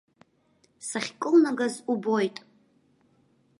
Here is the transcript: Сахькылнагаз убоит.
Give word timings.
Сахькылнагаз 0.87 1.75
убоит. 1.91 2.37